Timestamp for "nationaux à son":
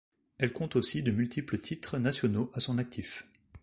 1.99-2.79